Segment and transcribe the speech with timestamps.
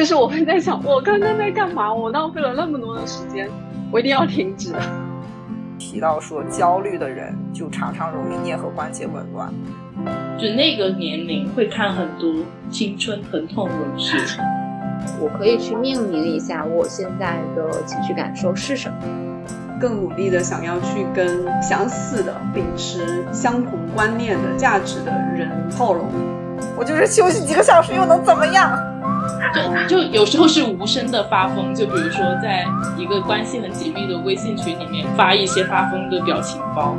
[0.00, 1.92] 就是我会在想，我刚刚在干嘛？
[1.92, 3.46] 我浪费了那么多的时间，
[3.92, 4.72] 我一定要停止。
[5.78, 9.52] 提到说焦虑的人，就常常容易颞颌关节紊乱。
[10.38, 12.34] 就那个年龄会看很多
[12.70, 14.16] 青春疼痛文学。
[15.20, 18.96] 我可以去命名一下我现在的情绪感受是什么，
[19.78, 26.06] 更努力的想要去跟相似的、秉持相同观念的价值的人靠拢。
[26.78, 28.82] 我就是休息几个小时又能怎么样？
[29.88, 32.64] 就就有时候是无声的发疯，就比如说在
[32.96, 36.96] 一个关系很紧密的微信群里面发一些发疯的表情包。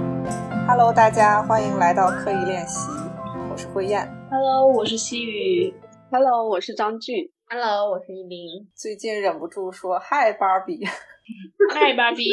[0.68, 2.90] Hello，大家欢迎来到刻意练习，
[3.52, 4.08] 我是慧燕。
[4.30, 5.74] Hello，我是西雨。
[6.12, 7.32] Hello，我是张俊。
[7.50, 8.68] Hello，我是依林。
[8.76, 10.86] 最近忍不住说嗨，芭比。
[11.74, 12.24] 嗨，芭比。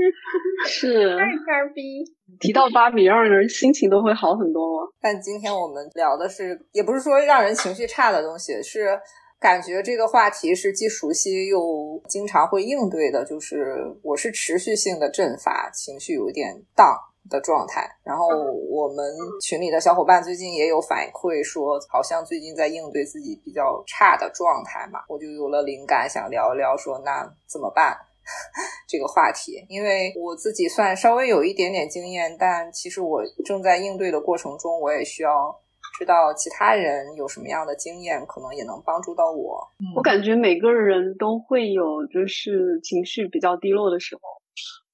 [0.68, 1.16] 是。
[1.16, 2.04] 嗨，芭比。
[2.38, 4.88] 提到芭比，让人心情都会好很多吗？
[5.00, 8.98] 但今天我们聊的是，也不是说让人情绪差的东西，是
[9.40, 16.94] 感觉这个话题是既熟悉又经常会应对的，就是我是持续性的阵发，情绪有一点荡
[17.30, 17.88] 的状态。
[18.04, 18.28] 然后
[18.68, 27.96] 我们群里的小伙伴最近也有反馈说，好像最近在应对自己比较差的状态嘛，我就有了灵感，想聊一聊，说那怎么办？
[28.86, 35.58] 这个话题，因为我自己算稍微有一点点经验，但其实我正在应对的过程中，我也需要
[36.04, 39.66] 知道其他人有什么样的经验，可能也能帮助到我。
[39.94, 44.20] 我感觉每个人都会有，就是情绪比较低落的时候，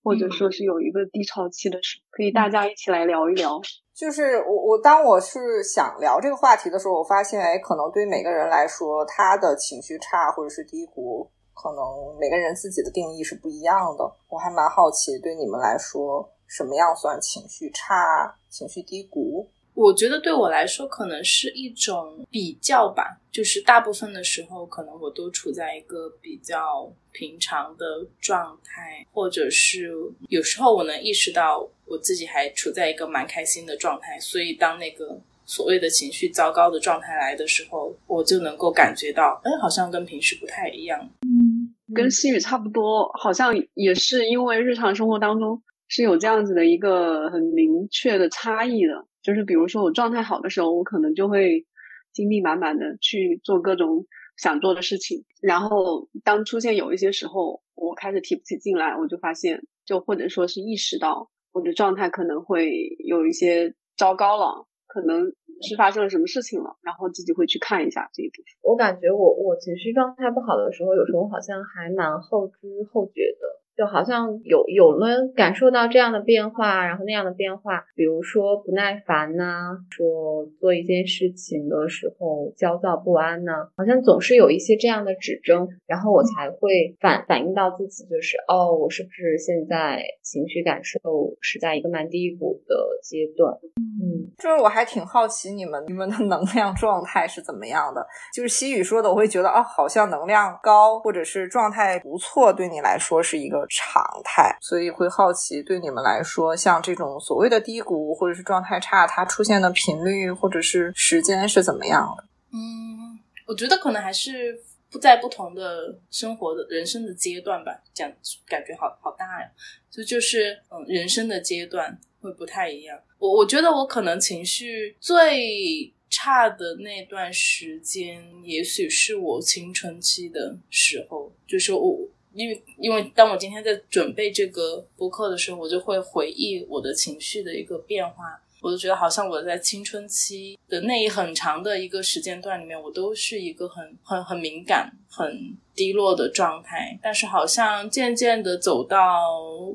[0.03, 3.61] 或者说是有一个低潮期的时候，可以大家一起来聊一聊。
[3.95, 11.31] 就是我我当我是想聊这个话题的时候，我发现，哎，可能对每个人来说，他的情绪差或者是低谷。
[11.59, 11.81] 可能
[12.21, 19.49] 每个人自己的定义是不一样的，我还蛮好奇，对你们来说，什么样算情绪差、情绪低谷？
[19.77, 27.85] 我觉得对我来说，可能是一种比较吧，就是大部分的时候，可能我都处在一个比较平常的
[28.19, 29.93] 状态，或者是
[30.29, 35.21] 有时候我能意识到我自己还处在一个蛮开心的状态，所以当那个。
[35.49, 40.99] 所谓的情绪糟糕的状态来的时候，我就能够感觉到，哎，好像跟平时不太一样。
[41.23, 49.07] 嗯，跟西语差不多，好像也是因为日常生活当中是有这样子的一个很明确的差异的。
[49.27, 51.67] 就是比如说我状态好的时候，我可能就会
[52.13, 54.07] 精力满满的去做各种
[54.37, 55.25] 想做的事情。
[55.43, 62.71] 然后当出现有一些时候，我开始提不起劲来，我就发现，就或者说是意识到我的状态可能会
[63.05, 64.69] 有一些糟糕了。
[64.87, 68.45] 可能是发生了什么事情了，然后自己会去看一下这一部分。
[68.63, 72.55] 我感觉我我情绪状态不好的时候，有时候好像还蛮后知
[72.91, 73.66] 后觉的。
[73.77, 90.99] 就好像有有了感受到这样的变化，然后那样的变化，比如说不耐烦呐，说做一件事情的时候焦躁不安呐，好像总是有一些这样的指征，然后我才会反反映到自己，就是哦，我是不是现在情绪感受
[91.43, 93.53] 是在一个蛮低谷的阶段？
[93.77, 98.07] 嗯，就是我还挺好奇你们你们的能量状态是怎么样的？
[98.35, 103.66] 就是西语说的，我会觉得哦，好像能量高或者是状态不错，对你来说是一个。
[103.69, 112.25] 常态，所以会好奇，对你们来说，像这种所谓的低谷或者是状态差，它出现的频率或者是时间是怎么样的？
[112.53, 114.59] 嗯，我觉得可能还是
[114.91, 118.11] 不在不同的生活的人生的阶段吧，讲
[118.47, 119.49] 感觉好好大呀，
[119.91, 122.99] 就就是嗯，人生的阶段会不太一样。
[123.19, 131.99] 我我觉得我可能情绪最差的那段时间，也许是我青春期的时候，就是我。
[132.37, 146.99] 因为，因为当我今天在准备这个播客的时候，我就会回忆我的情绪的一个变化，我就觉得好像我在青春期的那一很长的一个时间段里面，我都是一个很很很敏感、很低落的状态。
[147.03, 149.09] 但是好像渐渐的走到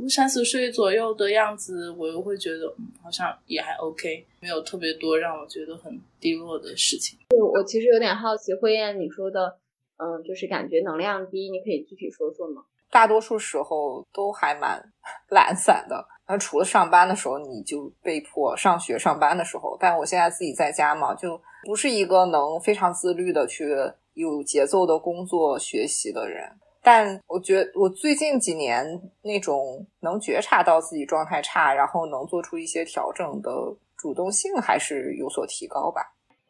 [0.08, 7.18] 三十岁左右的样子，我又会觉得，好像也还 OK，没有特别多让我觉得很低落的事情。
[7.30, 9.58] 对我其实有点好奇，慧燕你说的。
[10.02, 12.64] 嗯，就是感觉能量低，你可以具体说说吗？
[12.90, 14.82] 大多数时候都还蛮
[15.30, 19.78] 懒散的，那除了上班的时候，你就被迫上学上班的时候。
[19.80, 23.70] 但我现在自己在家嘛，就不是一个能非常自律的去
[24.14, 26.52] 有节奏的工作学习的人。
[26.84, 28.84] 但我觉得我最近几年
[29.22, 33.52] 那种能觉察到自己状态差，然后能做出一些调整的
[33.96, 36.02] 主动性还是有所提高吧。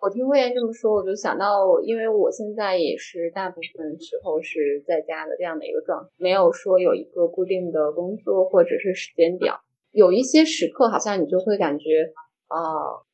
[0.02, 9.62] 我听慧妍这么说，我就想到，因为我现在也是大部分时候是在家的这样的一个状态，没有说有一个固定的工作或者是时间表。
[9.92, 12.12] 有一些时刻，好像你就会感觉，
[12.48, 12.58] 啊，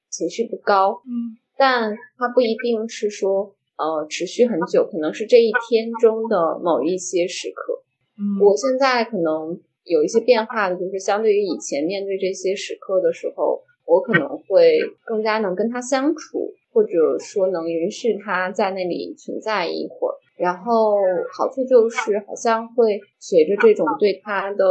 [0.10, 7.84] 情绪不高，嗯，但它不一定是说，呃持续很久，可能是这一天中的某一些时刻。
[8.18, 20.14] 嗯我现在可能有一些变化的，就是相对于以前面对这些时刻的时候，我可能会更加能跟他相处，或者说能允许他在那里存在一会儿。
[20.38, 20.96] 然后
[21.36, 24.64] 好处就是好像会随着这种对他的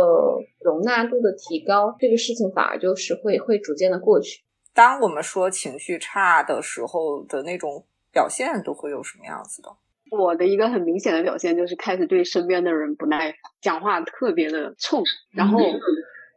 [0.61, 4.45] 容纳度的提高，这个事情反而就是会会逐渐的过去。
[4.73, 9.69] 当我们说情绪差的时候的那种表现，都会有什么样子的？
[10.17, 15.59] 我的一个很明显的表现就是开始对身边的人不耐烦，讲话特别的冲，然后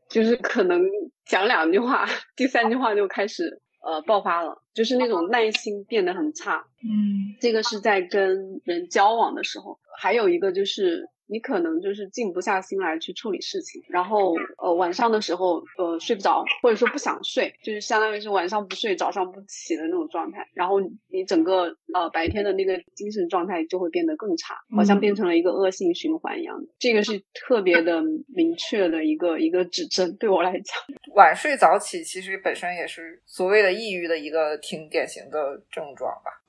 [0.10, 0.82] 就是可能
[1.28, 6.66] 讲两句话，第三句话就开始呃爆发了，就是那种耐心变得很差。
[6.84, 20.80] 嗯这个是在跟人交往的时候，还有一个就是你可能就是静不下心来去处理事情，然后呃晚上的时候呃睡不着，或者说不想睡，就是相当于是晚上不睡，早上不起的那种状态，然后
[21.12, 26.68] 你整个呃白天的那个精神状态就会变得更差，好像变成了一个恶性循环一样的。
[26.80, 30.76] 这个是特别的明确的一个一个指针，对我来讲。
[31.16, 36.42] 晚睡早起其实本身也是所谓的抑郁的一个挺典型的症状吧。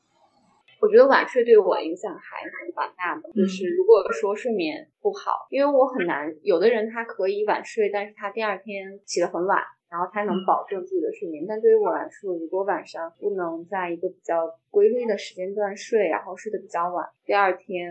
[0.80, 2.42] 我觉得晚睡对我影响还
[2.74, 11.44] 蛮大的，就是如果说睡眠不好，因为我很难，有的人他可以晚睡，但是他第二天起得很晚，然后他能保证自己的睡眠。
[11.46, 17.90] 但对于我来说，如果晚上不能在一个比较规律的时间段睡，然后睡得比较晚，第二天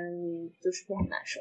[0.59, 1.39] 就是会很难受。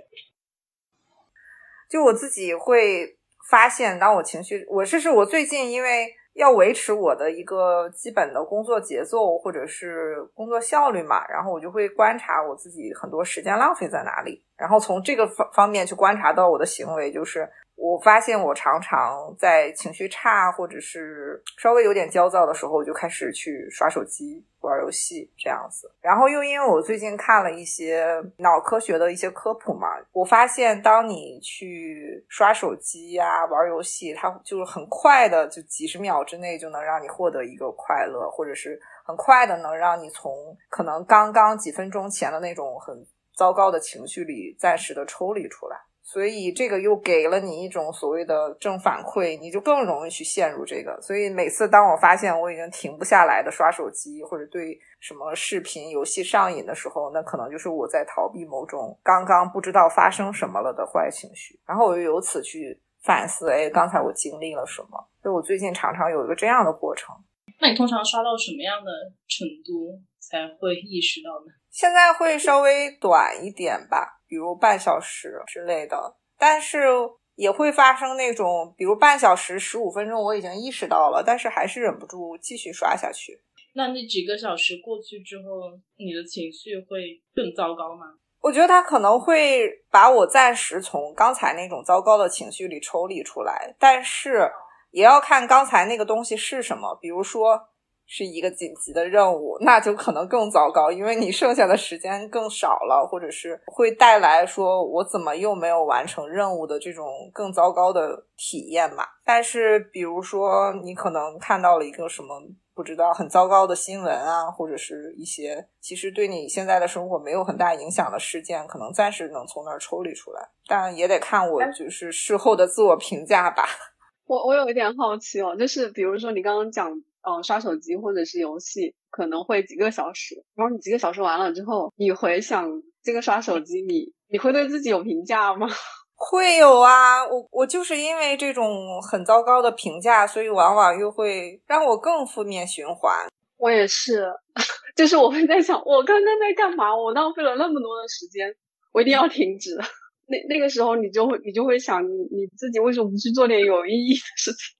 [1.88, 3.16] 就我自己会
[3.48, 17.48] 发现，当我情绪，我这是我最近因为要维持我的一个基本的工作节奏或者是工作效率嘛，然后我就会观察我自己很多时间浪费在哪里，然后从这个方方面去观察到我的行为，就是
[17.80, 25.88] 我发现我常常在情绪差或者是稍微有点焦躁的时候，就开始去刷手机、玩游戏这样子。
[26.00, 40.32] 然后又因为我最近看了一些脑科学的一些科普嘛，我发现当你去刷手机呀、玩游戏，它就是很快的，就几十秒之内就能让你获得一个快乐，或者是很快的能让你从
[40.68, 45.76] 可能刚刚几分钟前的那种很糟糕的情绪里暂时的抽离出来。
[46.10, 50.98] 所以这个又给了你一种所谓的正反馈，你就更容易去陷入这个。
[51.02, 61.60] 所以每次当我发现我已经停不下来的刷手机，或者对什么视频、游戏上瘾的时候，那可能就是我在逃避某种刚刚不知道发生什么了的坏情绪。
[61.66, 65.06] 然后我又由此去反思，哎，刚才我经历了什么？
[65.22, 67.14] 所以我最近常常有一个这样的过程。
[67.60, 68.90] 那你通常刷到什么样的
[69.28, 71.52] 程度才会意识到呢？
[71.70, 76.86] 现在会稍微短一点吧，比如半小时之类的，但是
[77.34, 83.40] 也会发生那种，比如半小时、十五分钟，我已经意识到了，但是还是忍不住继续刷下去。
[83.74, 88.06] 那那几个小时过去之后，你的情绪会更糟糕吗？
[88.40, 94.50] 我觉得他可能会把我暂时从刚才那种糟糕的情绪里抽离出来，但是
[94.90, 97.68] 也要看刚才那个东西是什么，比如说。
[98.10, 109.04] 是一个紧急的任务，那就可能更糟糕，因为你剩下的时间更少了，或者是会带来说我怎么又没有完成任务的这种更糟糕的体验嘛。
[109.26, 112.42] 但是，比如说你可能看到了一个什么
[112.74, 123.64] 不知道很糟糕的新闻啊，或者是一些其实对你现在的生活没有很大影响的事件，可能暂时能从那儿抽离出来，但也得看我就是事后的自我评价吧。
[124.26, 126.90] 我我有一点好奇哦，就是比如说你刚刚讲。
[127.28, 135.68] 嗯，刷手机或者是游戏可能会几个小时，然后你几个小时完了之后，你回想这个刷手机，你你会对自己有评价吗？
[136.16, 143.28] 会有啊，我我就是因为这种很糟糕的评价，所以往往又会让我更负面循环。
[143.56, 144.26] 我也是，
[144.96, 146.96] 就是我会在想，我刚刚在干嘛？
[146.96, 148.52] 我浪费了那么多的时间，
[148.92, 149.76] 我一定要停止。
[150.30, 154.76] 那那个时候，你就会你就会想，你你自己为什么不去做点有意义的事情？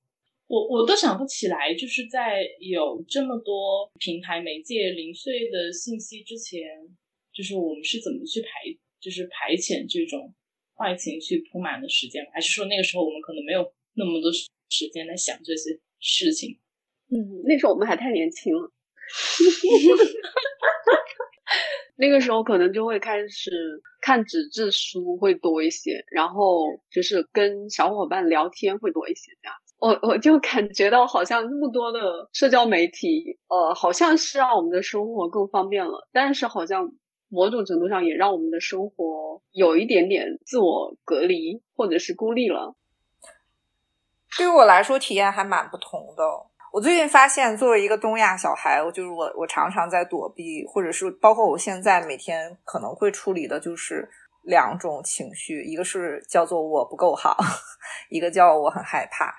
[0.48, 6.66] 我我都想不起来，就是在有这么多平台媒介零碎的信息之前，
[7.32, 8.48] 就是我们是怎么去排，
[8.98, 10.34] 就是排遣这种
[10.74, 16.58] 坏情绪铺满的时间，还是说那个时候我们可能没有那么多时间在想这些事情？
[17.10, 18.72] 嗯，那时候我们还太年轻了，
[21.96, 23.50] 那个时候可能就会开始
[24.00, 29.54] 看纸质书会多一些，然后就是跟小伙伴聊天会多一些这样。
[29.78, 36.90] 我我就感觉到好像那么多的社交媒体，呃，好像是让我们的生活更方便了，但是好像
[37.28, 42.74] 某种程度上也让我们的生活有一点点自我隔离或者是孤立了。
[44.36, 46.24] 对于我来说，体验还蛮不同的。
[46.72, 54.08] 我最近发现，作为一个东亚小孩，我就是我，我常常在躲避，或者是包括我现在每天可能会处理的，就是
[54.42, 57.36] 两种情绪，一个是叫做我不够好，
[58.10, 59.32] 一个叫我很害怕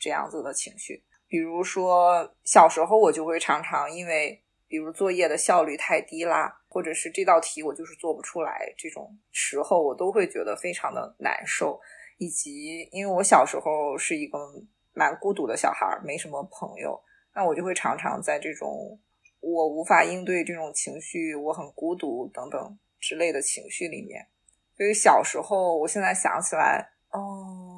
[0.00, 1.04] 这样子的情绪。
[1.28, 11.78] 比如说小时候，我就会常常因为，比如作业的效率太低啦，或者是这道题我就是做不出来，这种时候我都会觉得非常的难受。
[12.18, 14.38] 以及因为我小时候是一个
[14.92, 17.00] 蛮孤独的小孩，没什么朋友，
[17.34, 18.98] 那我就会常常在这种
[19.40, 24.26] 我无法应对这种情绪，我很孤独等等之类的情绪里面。
[24.76, 27.69] 所以小时候，我现在想起来，哦，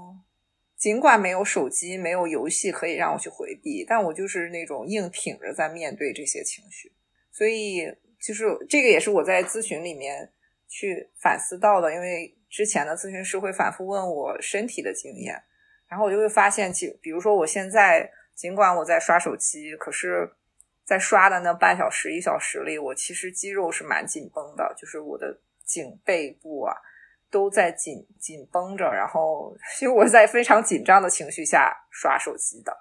[0.82, 6.90] 尽管没有手机，没有游戏可以让我去回避，但我就是那种硬挺着在面对这些情绪。
[7.30, 7.86] 所以，
[8.20, 10.32] 就是这个也是我在咨询里面
[10.68, 12.36] 去反思到的，因为。
[12.54, 15.42] 之前的咨询师会反复问我身体的经验，
[15.88, 20.30] 然后我就会发现，其比如说我现在尽管我在刷手机，可是，
[20.84, 26.76] 在刷的那半小时一小时里，我其实肌肉是蛮紧绷的，就是我的颈背部啊
[27.32, 32.72] 都在紧紧绷着，然后因为我在非常紧张的情绪下刷手机的，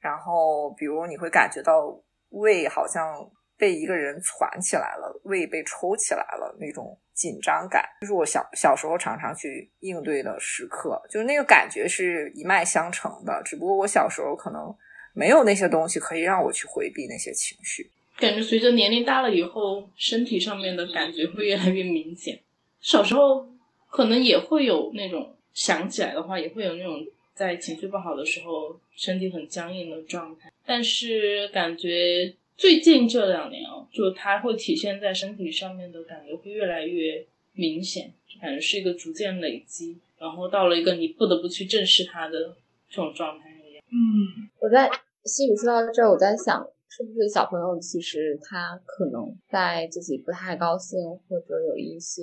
[0.00, 1.98] 然后比如你会感觉到
[2.28, 3.30] 胃好像。
[3.56, 13.40] 被一个人攒起来了，胃被抽起来了，那种紧张感，就是我小小时候常常去应对的时刻，就是那个感觉是一脉相承的。
[13.44, 14.74] 只不过我小时候可能
[15.12, 17.88] 没有那些东西可以让我去回避那些情绪。
[18.18, 22.40] 感觉随着年龄大了以后，身体上面的感觉会越来越明显。
[22.80, 23.46] 小时候
[23.94, 32.34] 可能也会有那种想起来的话，也会有那种在情绪不好的时候身体很僵硬的状态，但是感觉。
[32.56, 42.54] 最近这两年哦，就它会体现在身体上面的感觉会越来越明显，就感觉是一个逐渐累积，然后到了一个你不得不去正视它的
[42.88, 43.82] 这种状态一样。
[43.90, 44.88] 嗯，我在
[45.24, 52.22] 西语说到这儿，我在想，是不是小朋友其实他可能在自己不太高兴或者有一些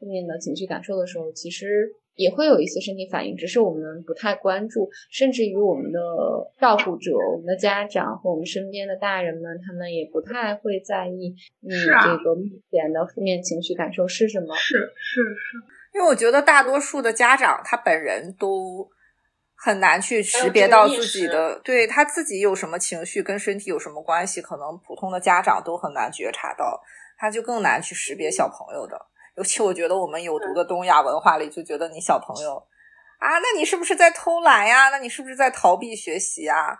[0.00, 1.94] 负面的情绪感受的时候，其实。
[2.16, 5.98] 也会有一些身体反应，只是我们不太关注，甚至于我们的
[6.60, 14.54] 照顾者、我们的家长和我们身边的大人们，他们也不太会在意你这个目前的负面情绪感受是什么。
[14.54, 15.56] 是是是，
[15.94, 18.86] 因为我觉得大多数的家长他本人都
[19.54, 26.78] 很难去识别到自己的，对他自己有什么情绪跟身体有什么关系，可能普通的家长都很难觉察到，
[27.16, 29.06] 他就更难去识别小朋友的。
[29.40, 32.56] 尤其我觉得我们有毒的东亚文化里，就觉得你小朋友
[33.18, 34.90] 啊，那你是不是在偷懒呀？
[34.90, 36.76] 那你是不是在逃避学习啊？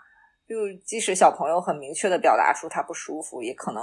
[0.47, 3.83] 就即使小朋友很明确的表达出他不舒服，也可能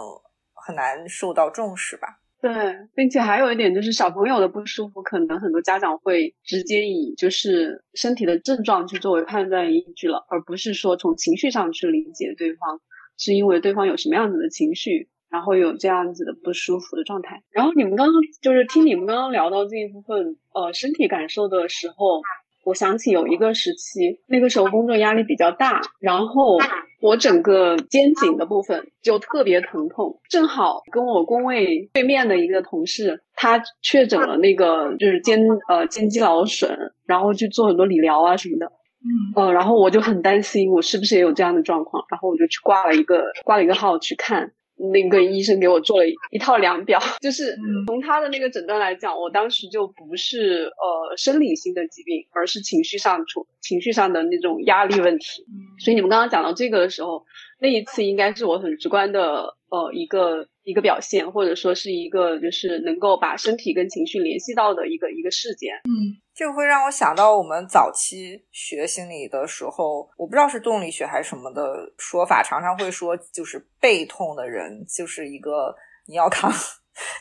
[0.53, 2.19] 很难受到重视吧。
[2.39, 2.51] 对，
[2.93, 12.79] 并且还有一点就是小朋友的不舒服，可能很多家长会直接以就是身体的症状去作为判断依据了，而不是说从情绪上去理解对方
[13.17, 15.09] 是因为对方有什么样子的情绪。
[15.29, 17.43] 然后有这样子的不舒服的状态。
[17.51, 22.21] 然后你们刚刚就是听你们刚刚聊到这一部分，呃，身体感受的时候，
[22.63, 26.57] 我想起有一个时期，那个时候工作压力比较大，然后
[26.99, 30.19] 我整个肩颈的部分就特别疼痛。
[30.29, 38.71] 正好跟我工位对面的一个同事，他确诊了那个就是肩呃肩肌劳损，然后去做很多理疗啊什么的。
[38.99, 44.51] 嗯，呃，然后我就很担心我是不是也有这样的状况，然后我就去挂了一个挂了一个号去看。
[44.77, 47.57] 那个医生给我做了一套量表，就是
[47.87, 55.45] 从他的那个诊断来讲，我当时就不是呃生理性的疾病，而是情绪上处情绪上的那种压力问题。
[55.79, 57.25] 所以你们刚刚讲到这个的时候，
[57.59, 65.75] 那一次应该是我很直观的呃一个一个表现，或者说是一个就是能够把身体跟情绪联系到的一个一个事件。
[65.85, 66.21] 嗯。
[66.35, 76.53] 这个会让我想到我们早期学心理的时候，我不知道是动力学还是什么的说法，常常会说，就是背痛的人就是一个你要扛，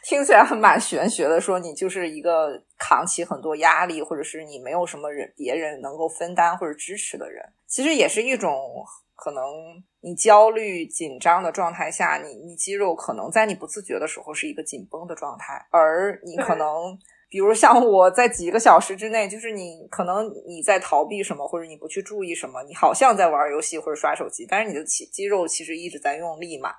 [0.04, 8.54] 听起来很蛮玄学的，说你就是一个扛起很多压力，或者是你没有什么人别人能够分担或者支持的人，其实也是一种
[9.14, 9.42] 可能。
[10.06, 16.96] 你焦虑紧张的状态下，你你肌肉可能在你不自觉的时候是一个紧绷的状态，而你可能。
[17.28, 26.70] 比如像我在几个小时之内，就是你可能你在逃避什么，或者你不去注意什么，你好像在玩游戏或者刷手机，但是你的肌肌肉其实一直在用力嘛。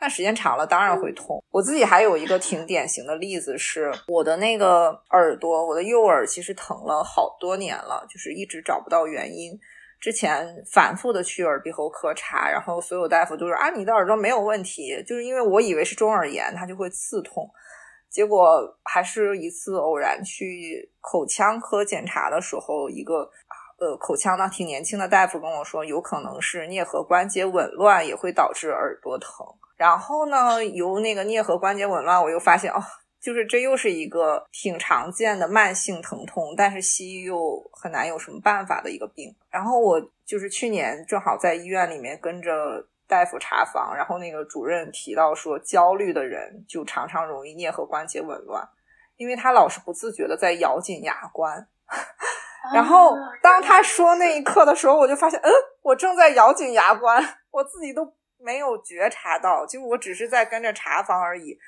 [0.00, 1.42] 那时间长了当然会痛。
[1.50, 9.58] 我自己还有一个挺典型的例子，是我的那个耳朵，我的右耳其实疼了好多年了，就是一直找不到原因。
[9.98, 17.48] 之前反复的去耳鼻喉科查，然后所有大夫都说啊你的耳朵没有问题，就是因为我以为是中耳炎，它就会刺痛。
[18.08, 23.28] 结果还是一次偶然去口腔科检查的时候，一个
[23.78, 29.44] 呃口腔呢挺年轻的大夫跟我说，有可能是颞颌关节紊乱也会导致耳朵疼。
[29.76, 32.82] 然后呢，由那个颞颌关节紊乱，我又发现哦，
[33.26, 39.34] 就是这又是一个挺常见的慢性疼痛，但是西医又很难有什么办法的一个病。
[39.50, 48.62] 然后我就是去年正好在医院里面跟着大夫查房，然后那个主任提到说，焦虑的人就常常容易颞颌关节紊乱，
[49.16, 51.66] 因为他老是不自觉的在咬紧牙关。
[52.72, 55.50] 然后当他说那一刻的时候，我就发现，嗯，
[55.82, 58.14] 我正在咬紧牙关，我自己都。
[58.38, 61.58] 没有觉察到，就我只是在跟着查房而已。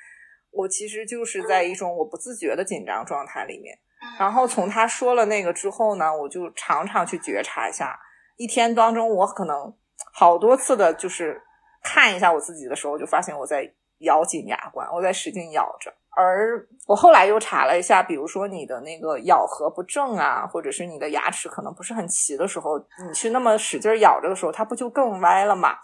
[0.59, 3.77] 我其实就是在一种我不自觉的紧张状态里面。
[4.17, 7.97] 然后从他说了那个之后呢，我就常常去觉察一下。
[8.37, 9.73] 一天当中，我可能
[10.13, 11.41] 好多次的，就是
[11.83, 15.93] 看一下我自己的时候，就发现我在咬紧牙关，我在使劲咬着。
[16.15, 25.77] 而我后来又查了一下，比如说你的那个咬合不正啊，或者是你的牙齿可能不是很齐的时候，你去那么使劲咬着的时候，它不就更歪了吗？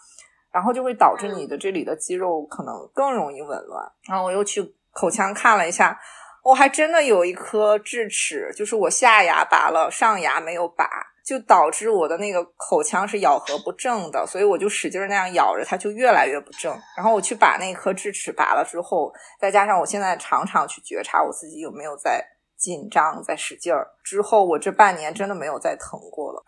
[0.55, 3.85] 然后就会导致你的这里的肌肉可能更容易紊乱。
[4.07, 5.99] 然后我又去口腔看了一下，
[6.45, 10.87] 我还真的有一颗智齿，就是我下牙拔了，上牙没有拔，
[11.25, 16.73] 就导致我的那个口腔是咬合不正的，所以我就使劲那样咬着，它就越来越不正。
[16.95, 26.41] 然后我去把那颗智齿拔了之后，再加上我现在常常去觉察我自己有没有在紧张、在使劲儿，之后我这半年真的没有再疼过了。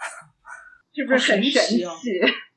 [0.97, 1.85] 是不是很神奇？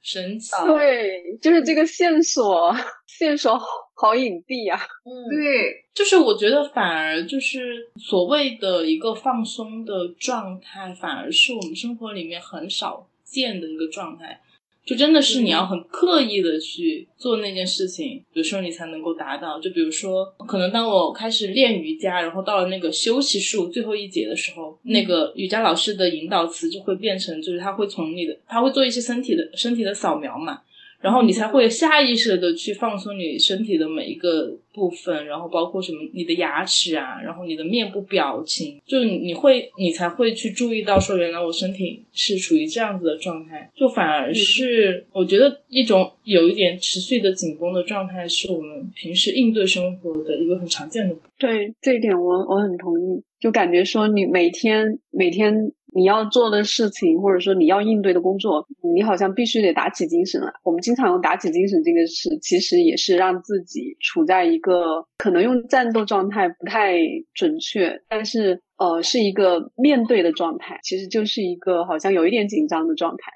[0.01, 2.75] 神奇， 对，就是这个线索，
[3.07, 3.61] 线索
[3.95, 4.81] 好隐蔽啊。
[5.05, 14.41] 嗯，对，就是我觉得反而就是所谓的一个放松的状态，反而是我们生活里面很少见的一个状态。
[14.85, 19.61] 就真的是你要很刻意的去做那件事情，有时候你才能够达到。
[19.61, 30.61] 就比如说，可能当我开始练瑜伽，然后到了那个休息术最后一节的时候，那个瑜伽老师的引导词就会变成，就是他会从你的，他会做一些身体的身体的扫描嘛。
[31.01, 51.17] 然后你才会下意识的去放松你身体的每一个部分，然后包括什么你的牙齿啊，然后你的面部表情，就你会你才会去注意到说，原来我身体是处于这样子的状态，就反而是我觉得一种有一点持续的紧绷的状态，是我们平时应对生活的一个很常见的。
[51.39, 55.73] 对这一点，我我很同意，就感觉说你每天每天。
[55.93, 60.53] 你要做的事情，或者说你要应对的工作，你好像必须得打起精神来。
[60.63, 66.99] 我们经常用“打起精神”这个词，其实也是让自己处在一个可能用战斗状态不太
[67.35, 73.33] 准确，但是呃是一个面对的状态，其实就是一个好像有一点紧张的状态。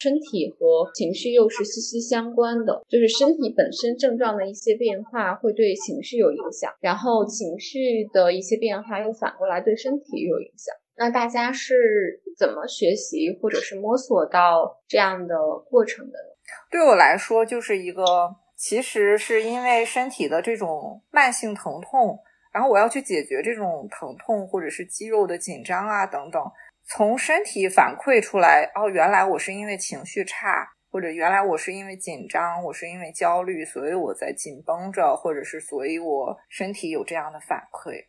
[0.00, 10.72] 身体和情绪又是息息相关的，就是身体本身症状的一些变化会对情绪有影响，然后情绪的一些变化又反过来对身体有影响。
[11.00, 15.36] 那大家是怎么学习或者是摸索到这样的
[15.70, 16.34] 过程的呢？
[16.72, 18.02] 对我来说，就是一个
[18.56, 22.18] 其实是因为身体的这种慢性疼痛，
[22.52, 26.42] 然后我要去解决这种疼痛，或者是肌肉的紧张啊等等，
[26.84, 38.06] 从身体反馈出来，哦，原来我是因为情绪差，或者原来我是因为紧张，我是因为焦虑，所以我在紧绷着，或者是所以我身体有这样的反馈，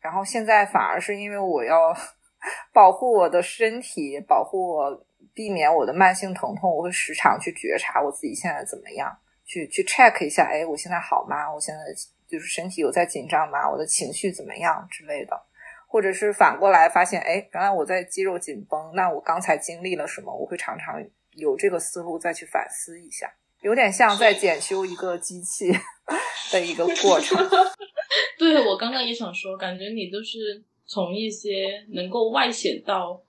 [0.00, 1.96] 然后现在反而是因为我要。
[2.72, 6.74] 保护我的身体，保护我，避免我的慢性疼痛。
[6.74, 11.52] 我会时常去觉察我自己现在怎么样，去去 check 一下，哎，我现在好吗？
[11.52, 11.80] 我现在
[12.28, 13.68] 就是身体有在紧张吗？
[13.68, 15.40] 我的情绪怎么样之类的，
[15.88, 20.32] 或者是反过来发现，哎，原来我在肌肉紧绷，那我刚才经历了什么？
[20.32, 25.72] 我会常常有这个思路再去反思一下，有点像在检修一个机器
[26.52, 27.36] 的一个过程。
[28.38, 30.64] 对我刚刚也想说，感觉你都是。
[30.88, 33.20] 从一些能够外显到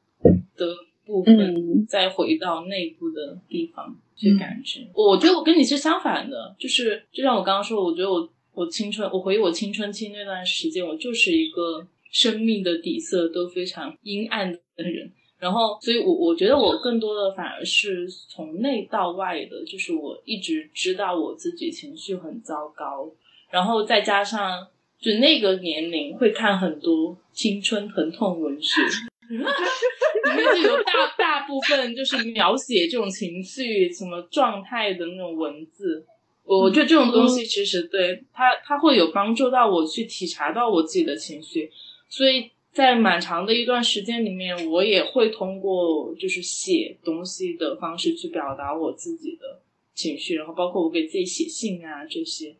[0.55, 0.65] 的
[1.05, 4.87] 部分，再回到内部的地方去感知。
[4.93, 15.11] 我觉得我跟你是相反的，就是就像我刚刚说，我觉得我我青春，我回忆我青春期那段时间，我就是一个生命的底色都非常阴暗的人。
[15.37, 23.11] 然后，所以我我觉得我更多的反而是从内到外的，就是我一直知道我自己情绪很糟糕，
[23.49, 24.65] 然后再加上。
[24.99, 28.81] 就那个年龄会看很多青春疼痛文学，
[29.29, 36.05] 里面就有大大部分就是描写这种情绪什么状态的那种文字。
[36.43, 41.71] 我觉得这种东西其实对它，它会有帮助到我去体察到我自己的情绪，
[42.09, 49.61] 所以在蛮长的一段时间里面，我也会通过就是写东西的方式去表达我自己的
[49.93, 52.55] 情绪，然后包括我给自己写信啊这些。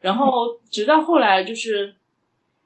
[0.00, 1.94] 然后直到后来，就是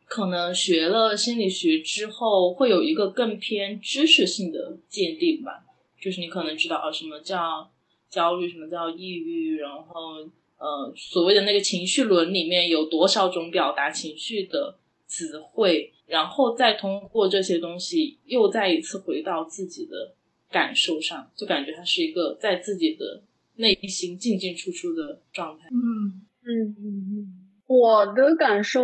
[0.06, 5.64] 可能学了心理学之后，会有一个更偏知识性的鉴定吧。
[6.00, 7.70] 就是你可能知道啊，什么叫
[8.08, 20.14] 焦虑，什么叫抑郁，然后呃，所谓的那个情绪轮里面有多少种表达情绪的词汇，然后再通过这些东西，又再一次回到自己的
[20.50, 23.22] 感受上，就感觉它是一个在自己的
[23.56, 25.68] 内心进进出出的状态。
[25.70, 27.26] 嗯嗯嗯嗯，
[27.66, 28.80] 我的感受。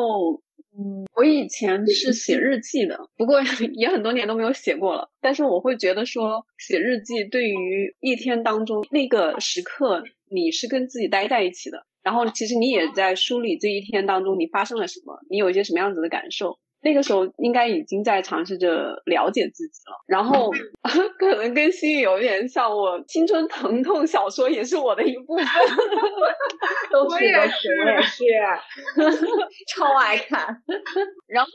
[0.79, 3.40] 嗯，我以前是写日记的，不过
[3.73, 5.09] 也很多年都没有写过了。
[5.23, 16.59] 但是我会觉得说，写日记对于一天当中那个时刻，你是跟自己待在一起的，然后其实你也在梳理这一天当中你发生了什么，你有一些什么样子的感受。
[16.87, 20.53] 那个时候应该已经在尝试着了解自己了，然后
[21.18, 25.44] 可能跟心雨有点像，我青春疼痛小说也是我的一部分，
[26.92, 27.18] 都是都是
[27.81, 28.22] 我也是，
[29.75, 30.62] 超爱看。
[31.27, 31.51] 然后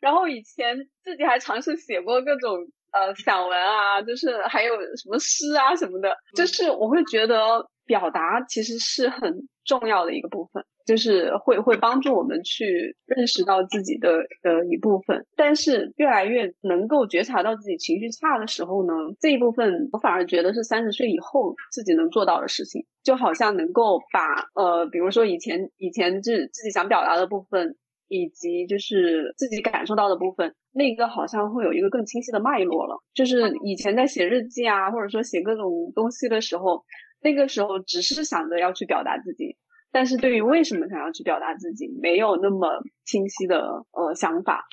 [0.00, 2.56] 然后以前自己还尝试写过各种
[2.92, 10.64] 呃散文啊，就是还有什么诗啊什么的，就是我会觉得表达其实是很重要的一个部分。
[10.86, 27.76] 就是会会帮助我们去认识到自己的的一部分，但是越来越能够觉察到自己情绪差的时候呢，这一部分我反而觉得是三十岁以后自己能做到的事情，就好像能够把呃，比如说以前以前自自己想表达的部分，
[28.08, 32.96] 以及就是自己感受到的部分，那个好像会有一个更清晰的脉络了。
[33.14, 36.84] 就是以前在写日记啊，或者说写各种东西的时候，
[37.22, 39.51] 那个时候只是想着要去表达自己。
[39.92, 44.64] 但是对于为什么想要去表达自己，没有那么清晰的呃想法，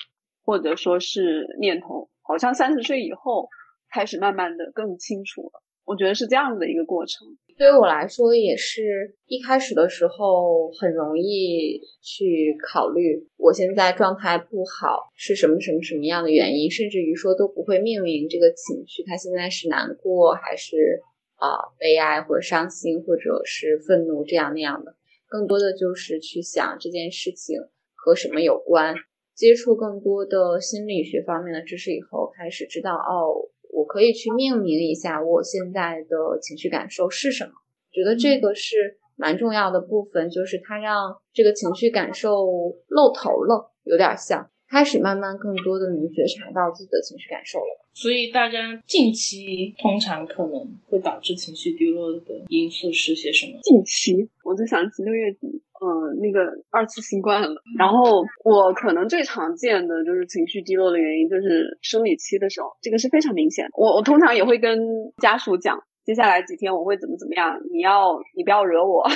[0.44, 3.50] 或者说是念头，好像三十岁以后
[3.92, 5.62] 开始慢慢的更清楚了。
[5.84, 7.28] 我觉得是这样子的一个过程。
[7.58, 21.02] 对于我来说，也是一开始的时候很容易去考虑，我现在状态不好是什么什么什么样的原因，甚至于说都不会命名这个情绪，它现在是难过还是
[21.36, 24.96] 啊悲哀或者伤心或者是愤怒这样那样的。
[25.30, 27.60] 更多的就是去想这件事情
[27.94, 28.96] 和什么有关，
[29.36, 37.52] 接触更多的心理学方面的知识以后，开始知道哦，我可以去命名一下我现在的情绪感受是什么。
[37.92, 42.46] 觉得这个是蛮重要的部分，就是它让这个情绪感受
[42.88, 47.86] 露头了，有点像开始慢慢更多的能觉察到自己的情绪感受了。
[47.94, 50.54] 所以大家近期通常可能
[50.88, 53.60] 会导致情绪低落的因素是些什么？
[53.62, 57.50] 近期我就想起六月底，嗯，那个二次新冠了。
[57.78, 63.68] 然后我可能最常见的就是情绪低落的原因，就是生理期的时候，这个是非常明显。
[63.74, 64.80] 我我通常也会跟
[65.18, 65.84] 家属讲。
[66.10, 67.56] 接下来几天我会怎么怎么样？
[67.72, 69.06] 你要你不要惹我，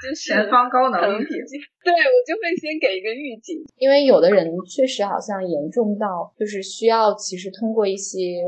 [0.00, 1.60] 就 是前方高能预警。
[1.84, 8.40] 对我就会先给一个预警，因为有的人确实好像严重到就是需要，其实通过一些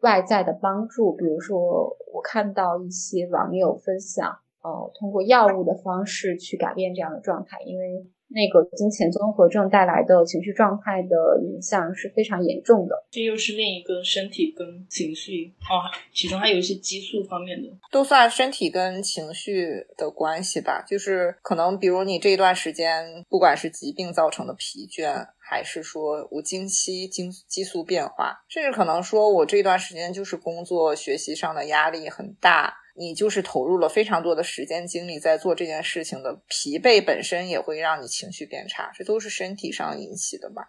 [0.00, 8.06] 外在的帮助，比如说我看到一些网友分享，呃，通过药物的方式去改变这样的状态，因为。
[8.32, 20.82] 那个金钱综合症带来的情绪状态的影响是非常严重的，这又是另一个身体跟情绪哦，其中还有一些激素方面的，都算身体跟情绪的关系吧。
[20.86, 32.74] 就是可能，比如你这一段时间，不管是疾病造成的疲倦，还是说无经期经激素变化，甚至可能说我这段时间就是工作学习上的压力很大。
[32.94, 40.62] 你就是投入了非常多的时间精力在做这件事情的疲惫本身也会让你情绪变差，这都是身体上引起的吧？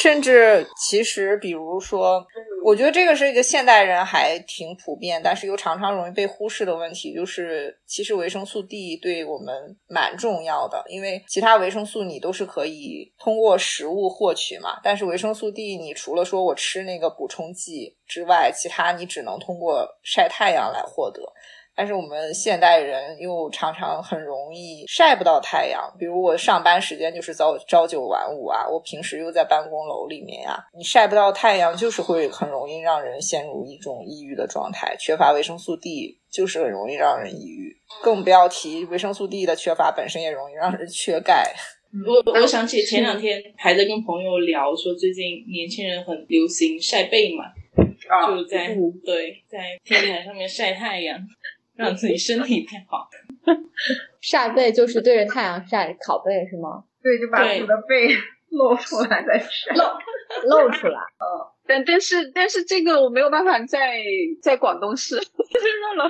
[0.00, 2.24] 甚至其实，比如说，
[2.64, 21.20] 我觉得这个是一个现代人还挺普遍，但是又常常容易被忽视的问题，就是其实维生素 D 对我们蛮重要的，因为其他维生素你都是可以通过食物获取嘛，但是维生素 D 你除了说我吃那个补充剂之外，其他你只能通过晒太阳来获得。
[21.76, 34.94] 但是我们现代人又常常很容易晒不到太阳，比如我上班时间就是早朝九晚五啊，我平时又在办公楼里面呀，你晒不到太阳，就是会很容易让人陷入一种抑郁的状态。
[35.00, 41.52] 缺乏维生素 D 就是很容易让人抑郁，更不要提维生素 D 的缺乏本身也容易让人缺钙。
[42.06, 47.44] 我我想起前两天还在跟朋友聊，说最近年轻人很流行晒背嘛，
[48.26, 48.74] 就在
[49.04, 51.18] 对在天台上面晒太阳。
[51.76, 53.08] 让自己身体变好，
[54.22, 56.84] 晒背就是对着太阳晒烤背是吗？
[57.02, 58.10] 对，就把你的背
[58.50, 59.82] 露出来再晒，露
[60.62, 61.00] 露出来。
[61.18, 64.04] 嗯，但但是但是这个我没有办法在
[64.40, 66.08] 在广东试，热了。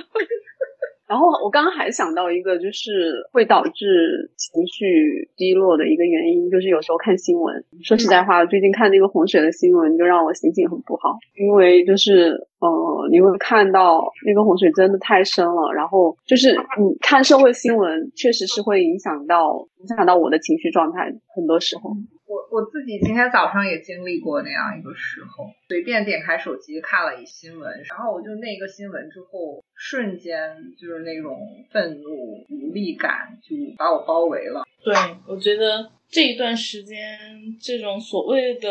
[1.07, 7.63] 然后我刚刚还想到一个，就是会导致情绪低落的一个原因，就是有时候看新闻。
[7.83, 21.91] 说实在话，最近看那个洪水的新闻，就让我心情很不好，因为就是呃，你会看到那个洪水真的太深了，然后就是你看社会新闻，确实是会影响到影响到我的情绪状态，很多时候。
[22.35, 34.63] 我我自己今天早上也经历过那样一个时候，随便点开手机看了一新闻，然后我就那个新闻之后，瞬间就是那种愤怒、无力感就把我包围了。
[34.83, 34.93] 对，
[35.25, 37.17] 我觉得这一段时间，
[37.61, 38.69] 这种所谓的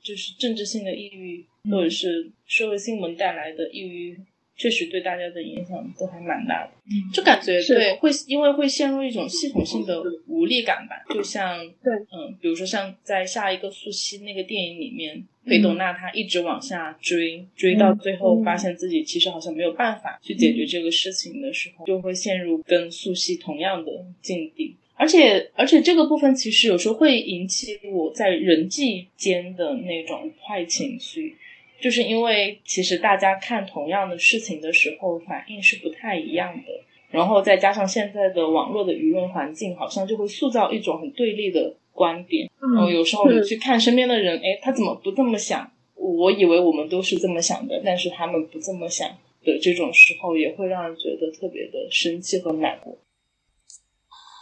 [0.00, 4.18] 就是政治性的抑郁，或者是社会新闻带来的抑郁。
[4.58, 6.72] 确实对大家的影响都还蛮大的，
[7.14, 11.94] 就感觉对会因为会陷入一种系统性的无力感吧，就像对。
[12.10, 31.36] 嗯，比如说像在下一个素汐那个电影里面，裴斗娜她一直往下追，追到最后发现自己其实好像没有办法去解决这个事情的时候，就会陷入跟素汐同样的境地，而且而且这个部分其实有时候会引起我在人际间的那种坏情绪。
[31.80, 36.64] 就是因为其实大家看同样的事情的时候反应是不太一样的，
[37.10, 42.50] 然后再加上现在的网络的舆论环境，好像就会塑造一种很对立的观点。
[42.60, 45.70] 嗯，有时候你去看身边的人，哎，他怎么不这么想？
[45.94, 49.08] 我以为我们都是这么想的，但是他们不这么想
[49.44, 52.98] 的这种时候，也会让人觉得特别的生气和难过。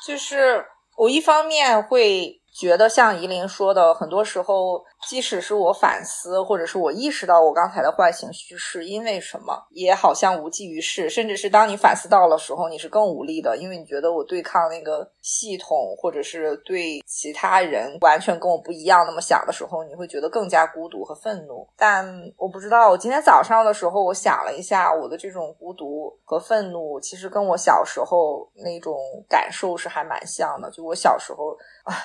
[0.07, 0.65] 就是
[0.97, 2.41] 我一方面会。
[2.59, 11.11] 觉得像怡琳说的，很多时候，即使是我反思，或者是我意识到我刚才的坏情绪是因为什么，也好像无济于事。
[11.11, 21.69] 甚至是当你反思到了时候，你是更无力的，因为你觉得我对抗那个系统，或者是对其他人完全跟我不一样那么想的时候，你会觉得更加孤独和愤怒。
[21.77, 22.07] 但
[22.39, 28.97] 我不知道，我今天早上的时候，我想了一下，我的这种孤独和愤怒，其实跟我小时候那种
[29.29, 30.71] 感受是还蛮像的。
[30.71, 31.55] 就我小时候。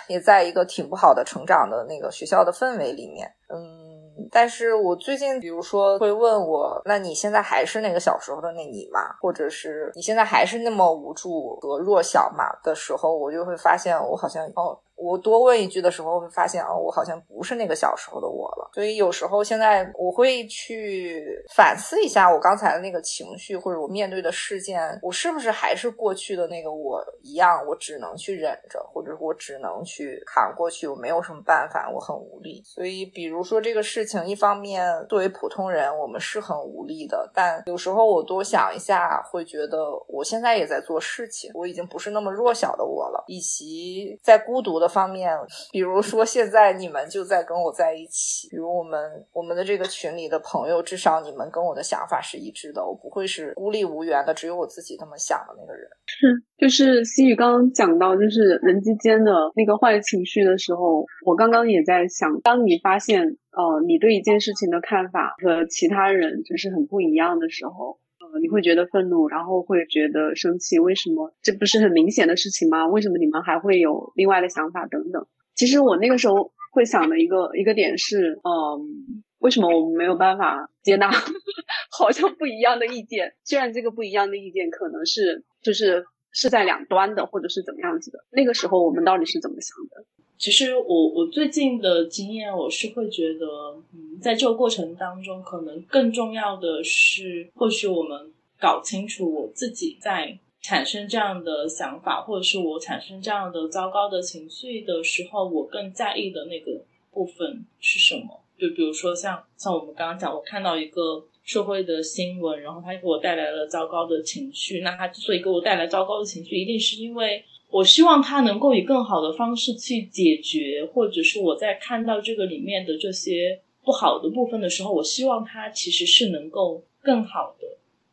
[0.07, 8.99] 也在一个挺不好的成长的那个学校的氛围里面，嗯，但是我最近比如说会问我，那你现在还是那个小时候的那你吗？
[9.21, 12.45] 或者是你现在还是那么无助和弱小吗？
[12.63, 14.77] 的时候，我就会发现我好像哦。
[14.95, 18.69] 我多问一句的时候，会发现哦，我好像不是那个小时候的我了。
[18.73, 21.25] 所以有时候现在我会去
[21.55, 27.65] 反思一下我刚才的那个情绪，或者我面对的事件，我是不是还是过去的那个我一样？
[27.67, 32.61] 我只能去忍着，或者我只能去扛过去，我没有什么办法，我很无力。
[32.63, 44.90] 所以，比如说这个事情，一方面作为普通人，我们是很无力的，但有时候我多想一下，会觉得我现在也在做事情，我已经不是那么弱小的我了，以及在孤独的。
[44.91, 45.31] 方面，
[45.71, 55.87] 比如说现在你们就在跟我在一起，比如我们我们的这个群里的朋友，至少你们跟我的想法是一致的，我不会是孤立无援的，只有我自己这么想的那个人。
[56.05, 68.00] 是，就是西雨刚刚讲到，就是人之间的那个坏情绪的时候，我刚刚也在想，当你发现呃你对一件事情的看法和其他人就是很不一样的时候。
[68.39, 71.33] 你会觉得愤怒，然后会觉得生气，为什么？
[71.41, 72.87] 这不是很明显的事情吗？
[72.87, 75.25] 为什么你们还会有另外的想法等等？
[75.55, 81.11] 其实我那个时候会想的一个一个点是，嗯，为什么我们没有办法接纳
[81.91, 83.33] 好像不一样的意见？
[83.43, 88.23] 虽然这个不一样的意见可能是就是是在两端的，或者是怎么样子的？
[88.31, 90.05] 那个时候我们到底是怎么想的？
[90.37, 93.45] 其实我我最近的经验，我是会觉得，
[93.93, 108.39] 嗯，在这个过程当中，可能更重要的是，或许我们搞清楚我自己在产生这样的想法，或者是我产生这样的糟糕的情绪的时候，我更在意的那个部分是什么。
[108.57, 117.43] 就比如说像像我们刚刚讲，我看到一个社会的新闻，然后它给我带来了糟糕的情绪，那它之所以给我带来糟糕的情绪，一定是因为。
[117.71, 127.67] 我希望他能够以更好的方式去解决，或者是我在看到这个里面的这些不好的部分的时候，我希望它其实是能够更好的。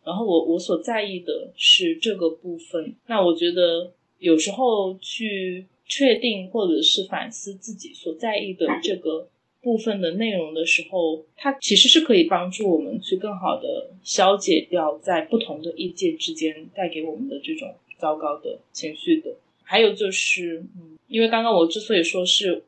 [0.05, 2.95] 然后我我所在意的是这个部分。
[3.07, 9.29] 那我觉得有时候去确定或者是反思自己所在意的这个
[9.61, 19.37] 部分的内容的时候，它其实是可以帮助我们去更好的消解掉在不同的意见之间带给我们的这种糟糕的情绪的。
[19.63, 22.65] 还有就是，嗯，因为刚刚我之所以说是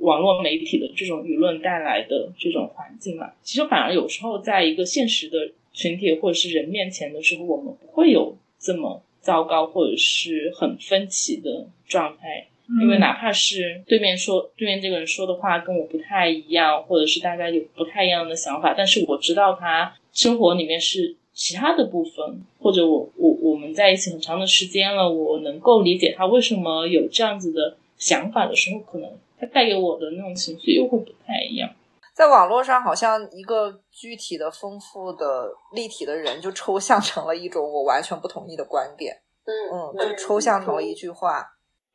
[0.00, 12.46] 网络媒体的这种舆论带来的这种环境嘛，其实反而有时候在一个现实的群体或者是人面前的时候，我们不会有这么糟糕或者是很分歧的状态，
[12.80, 29.10] 因为哪怕是对面说对面这个人说的话跟我不太一样，或者是大家有不太一样的想法，但是我知道他生活里面是其他的部分，或者我我我们在一起很长的时间了，我能够理解他为什么有这样子的想法的时候，可能
[29.42, 31.68] 他带给我的那种情绪又会不太一样。
[32.14, 39.16] 在网络上，好像一个具体的、丰富的、立体的人，就抽象成了一种我完全不同意的观点。
[39.44, 41.44] 嗯，就抽象成了一句话，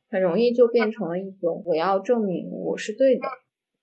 [0.09, 3.27] 很容易就变成了一种我要证明我是对的，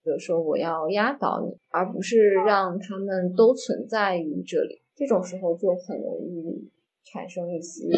[0.03, 4.83] 比如说我要压倒你，而不是让他们都存在于这里。
[4.95, 6.71] 这种时候就很容易
[7.05, 7.89] 产生一些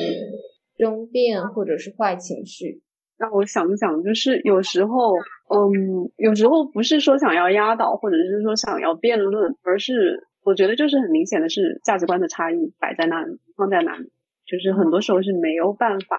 [0.79, 2.83] 争辩或者是坏情绪。
[3.16, 5.14] 让我想想，就是有时候，
[5.48, 14.11] 嗯，有时候不是说想要压倒，或者是说想要辩论，而是我觉得就是很明显的是价值观的差异摆在那里，放在那里，
[14.44, 16.18] 就是很多时候是没有办法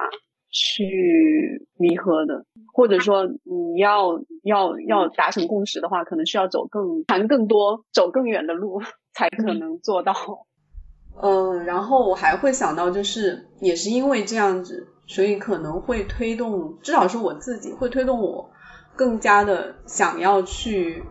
[0.50, 8.82] 去弥合的，或者说你要要要达成共识的话，可能需要走更谈更多、走更远的路
[9.14, 10.14] 才可能做到。
[11.22, 14.88] 嗯，然后我还会想到，就是也是因为这样子。
[15.10, 18.52] 所以可能会推动，至少是我自己会推动我
[18.98, 21.04] 更加的想要去，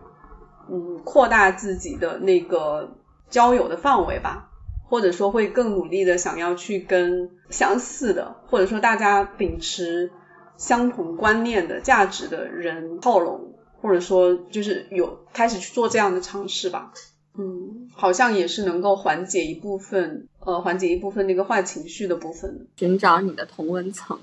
[0.69, 2.97] 嗯，扩大自己的那个
[3.29, 4.49] 交友的范围吧，
[4.87, 10.11] 或者说会更努力的想要去跟相似的，或者说大家秉持
[10.57, 16.91] 相同观念的价值的人靠拢，或者说就是有开始去做这样的尝试吧。
[17.37, 22.67] 嗯，好像也是能够缓解一部分，呃，缓解一部分那个坏情绪的部分。
[22.77, 24.19] 寻找你的同温层，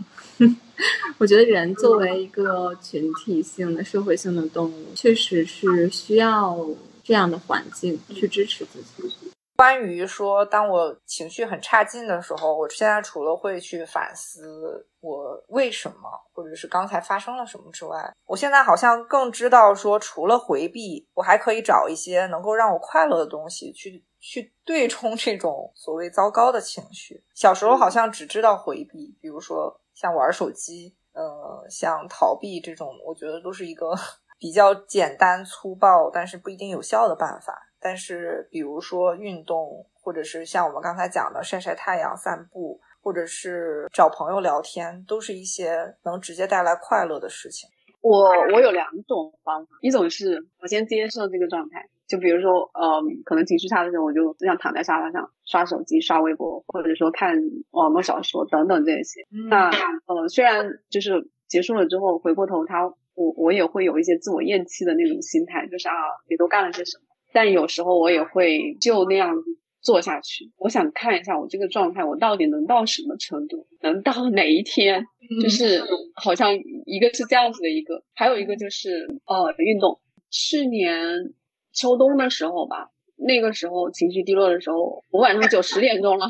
[1.18, 6.68] 我觉得人作为一个群体性的社会性的动物，确实是需要
[7.02, 9.14] 这样的环境去支持自己。
[9.56, 27.22] 关于说，当我情绪很差劲的时候，我现在除了会去反思我为什么，或者是刚才发生了什么之外，我现在好像更知道说，除了回避，我还可以找一些能够让我快乐的东西去去对冲这种所谓糟糕的情绪。
[27.34, 33.94] 小时候好像只知道回避，比如说像玩手机，呃，像逃避这种，我觉得都是一个
[34.36, 37.63] 比较简单粗暴，但是不一定有效的办法。
[37.84, 47.68] 但是，比如说运动，或者是像我们刚才讲的晒晒太阳、散步，或者是找朋友聊天，都是一些能直接带来快乐的事情。
[48.00, 57.36] 我我有两种方法，一种是我先接受这个状态，就比如说，嗯，可能情绪差的时候，我就只想躺在沙发上刷手机、刷微博，或者说看
[57.70, 59.20] 网络小说等等这些。
[59.50, 59.68] 那
[60.06, 65.92] 呃，虽然就是结束了之后，回过头，他我我也会有一些自我厌弃的那种心态，就是啊，
[66.30, 67.13] 你都干了些什么？
[67.34, 69.34] 但有时候我也会就那样
[69.82, 70.52] 做下去。
[70.56, 75.04] 我想看一下我这个状态，我到底能到什么程度，能到 哪一天？
[75.42, 75.82] 就是
[76.14, 76.54] 好像
[76.86, 80.00] 一个是这样子的一个，还有一个就是呃运动。
[80.30, 81.34] 去年
[81.72, 86.26] 秋冬的时候吧，那个时候情绪低落的时候，我晚上九十点钟了，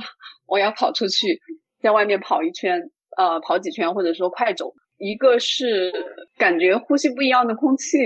[0.46, 1.40] 我要跑出去，
[1.82, 4.72] 在外面跑一圈，呃，跑几圈或者说快走。
[4.96, 5.92] 一个是
[6.38, 7.98] 感觉呼吸不一样的空气，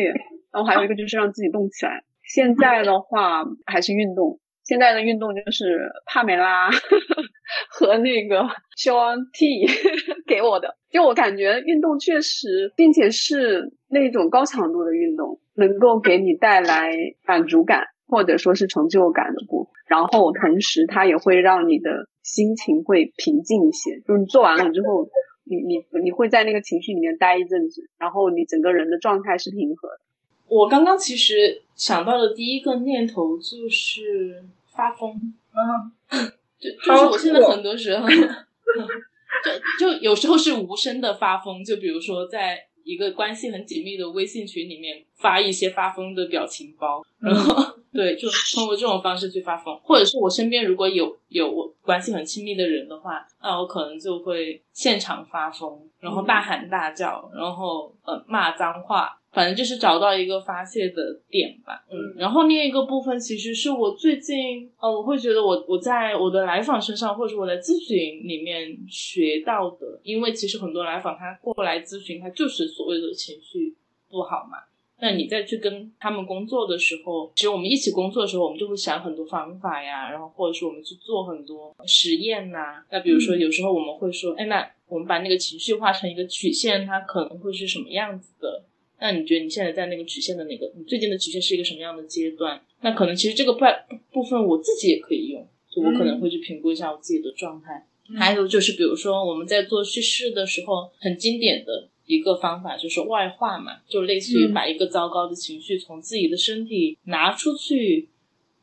[0.50, 2.02] 然后还有一个就是让自己动起来。
[2.28, 6.70] 现在的话还是运动，现在的运动就是帕梅拉
[7.70, 9.66] 和那个肖恩 T
[10.28, 10.76] 给我的。
[10.90, 16.92] 就我感觉运动确实，并且是那种高强度的运动，能够给你带来
[17.26, 19.72] 满足感或者说是成就感的部分。
[19.86, 24.00] 然后同时它也会让你的心情会平静一些。
[24.06, 25.08] 就是你做完了之后，
[25.44, 30.00] 你你你会在那个情绪里面待一阵子，然后你整个人的状态是平和的。
[30.48, 35.12] 我刚刚其实想到的第一个念头就是发疯，
[35.54, 35.92] 嗯，
[36.58, 38.08] 就就是我现在很多时候，
[39.78, 59.14] 就就有时候是无声的发疯，就比如说在一个关系很紧密的微信群里面发一些发疯的表情包，然后对，就通过这种方式去发疯，或者是我身边如果有有我关系很亲密的人的话，那我可能就会现场发疯，然后大喊大叫，然后呃骂脏话。
[59.38, 73.76] 反正就是找到一个发泄的点吧，嗯，然后另一个部分其实是我最近，呃，我会觉得我我在我的来访身上，或者我在咨询里面学到的，因为其实很多来访他过来咨询，他就是所谓的情绪
[74.10, 74.58] 不好嘛。
[75.00, 82.82] 那你再去跟他们工作的时候，其实我们一起工作的时候，我们就会想很多方法呀，然后或者说我们去做很多实验呐。
[82.90, 88.64] 那比如说有时候我们会说，哎，那我们把那个情绪画成一个曲线，它可能会是什么样子的？
[89.00, 92.60] 那你觉得你现在在那个曲线的哪个，你最近的曲线是一个什么样的阶段？
[92.80, 93.64] 那可能其实这个部
[94.12, 97.86] 部分我自己也可以用，就我可能会去评估一下我自己的状态。
[98.16, 108.08] 还有就是，比如说我们在做叙事的时候，很经典的一个方法就是外化嘛，就类似于把一个糟糕的情绪从自己的身体拿出去，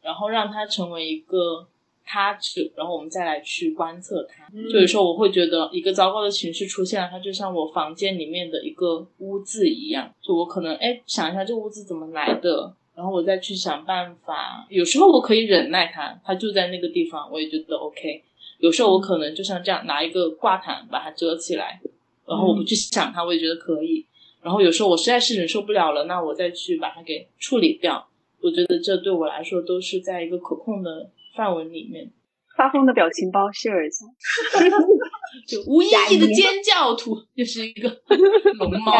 [0.01, 1.67] 然后让它成为一个
[2.05, 4.47] 他去，然后我们再来去观测它。
[4.71, 14.65] 就有时候我会觉得一个糟糕的情绪出现了，它就像我房间里面的一个污渍一样，就我可能哎想一下这污渍怎么来的，然后我再去想办法。
[14.69, 18.23] 有时候我可以忍耐它，它就在那个地方，我也觉得 OK。
[18.59, 21.81] 有时候我可能就像这样拿一个挂毯把它遮起来，
[22.25, 24.05] 然后我不去想它，我也觉得可以。
[24.41, 28.07] 然后有时候我实在是忍受不了了，那我再去把它给处理掉。
[28.41, 32.11] 我觉得这对我来说都是在一个可控的范文里面。
[32.57, 34.05] 发疯的表情包 share 一下，
[35.45, 37.89] 就无意义的尖叫图，就是一个
[38.57, 38.93] 龙猫。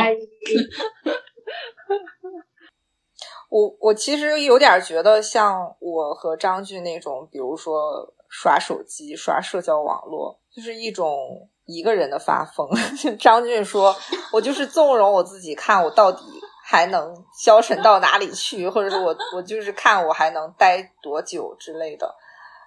[3.50, 12.68] 我我其实有点觉得，像我和张俊那种，比如说刷手机、刷社交网络，就是一种一个人的发疯。
[13.18, 13.96] 张俊说
[14.34, 16.24] ：“我就是纵容我自己，看我到底。”
[16.68, 22.12] 还能消沉到哪里去，或者是我我就是看我还能待多久之类的，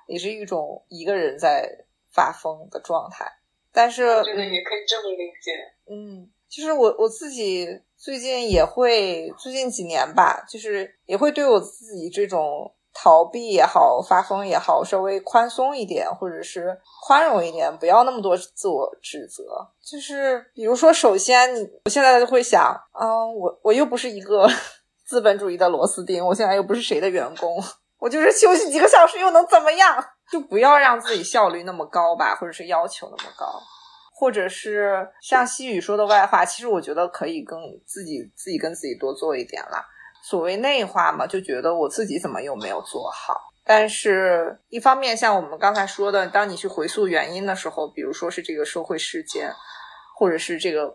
[0.09, 3.25] 也是一种一个人在发疯的状态。
[3.73, 5.53] 但是我觉得也可以这么理解。
[5.89, 12.75] 嗯，就是我我自己最近也会，最近几年吧，就是也会对我自己这种。
[13.01, 19.45] 逃避也好，发疯也好，稍微宽松一点，或者是宽容一点，不要那么多自我指责。
[19.81, 24.49] 就是比如说，首先你，我现在就会想，嗯，我我又不是一个
[25.07, 27.63] 资本主义的螺丝钉，我现在又不是谁的员工，
[27.99, 30.05] 我就是休息几个小时又能怎么样？
[30.31, 33.61] 就不要让自己效率那么高吧，或者是要求那么高，
[34.15, 39.85] 或者是像西语说的外化，其实我觉得可以跟自己自己跟自己多做一点啦。
[40.23, 43.41] 所谓内化嘛，就觉得我自己怎么又没有做好。
[43.65, 49.53] 但是，一方面像我们刚才说的，当你去回溯原因的时候，比如说是这个社会事件，
[50.19, 50.95] 或者是这个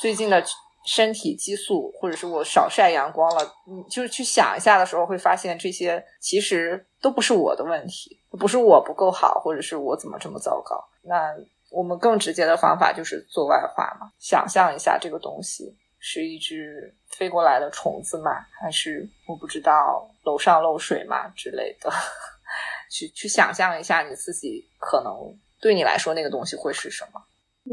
[0.00, 0.42] 最近的
[0.84, 10.82] 身体激素，或者是我少晒阳光了，你就是去想一下的时候，会发现这些其实都不是我的问题，不是我不够好，或者是我怎么这么糟糕。
[11.02, 11.34] 那
[11.70, 15.76] 我们更直接的方法就是做外化嘛，想象一下这个东西。
[16.06, 18.30] 是一只飞过来的虫子吗？
[18.60, 21.90] 还是我不知道楼上漏水吗之类的？
[22.92, 25.14] 去去想象一下你自己可能
[25.62, 27.22] 对你来说那个东西会是什么？
[27.64, 27.72] 嗯，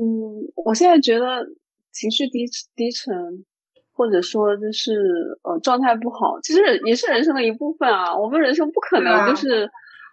[0.64, 1.45] 我现在觉得
[1.91, 3.45] 情绪低低沉，
[3.93, 8.17] 或者说就是呃状态不好，其实也是人生的一部分啊。
[8.17, 9.69] 我们人生不可能就是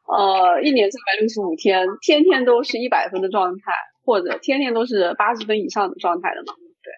[0.06, 3.72] 呃一年三百六十五天，天天都是一百分的状态，
[4.04, 6.54] 或者天天都是八十分以上的状态的嘛。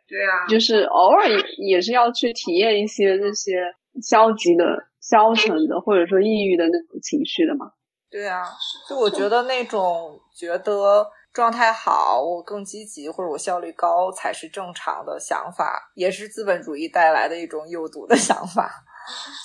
[0.07, 1.29] 对啊，就是偶尔
[1.59, 4.65] 也是要去体验一些这些消极的、
[5.01, 7.73] 消沉的，或者说抑郁的那种情绪的嘛。
[8.09, 8.43] 对啊，
[8.89, 18.71] 就我觉得那种觉得状态好，我更积极，或者我效率高才是正常的想法，也是资本主义带来的一种诱毒的想法。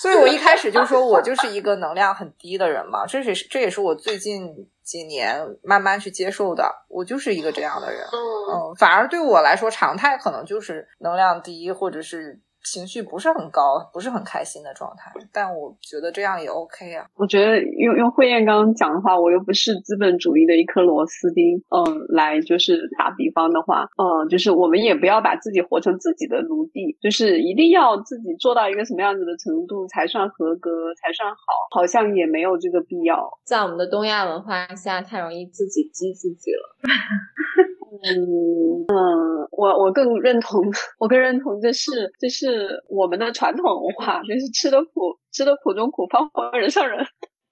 [0.00, 8.02] 所以我一开始就说我就是一个能量很低的人嘛，这也是这也是我最近几年慢慢去接受的，我就是一个这样的人。
[8.02, 12.40] 嗯，反而对我来说，常态可能就是能量低，或者是。
[12.72, 17.06] 情绪不是很高，不是很开心的状态，但我觉得这样也 OK 啊。
[17.14, 31.36] 我觉得用用慧燕刚刚讲的话，我又不是资本主义的一颗螺丝钉，嗯，来就是打比方的话，嗯，就是我们也不要把自己活成自己的奴隶，就是一定要自己做到一个什么样子的程度才算合格，才算好，
[31.70, 33.38] 好像也没有这个必要。
[33.44, 36.76] 在我们的东亚文化下，太容易自己激自己了。
[38.02, 40.62] 嗯嗯，我我更认同，
[40.98, 46.98] 我更认同这是这是我们的传统文化，就是吃的苦，吃的苦中苦，方为人上人。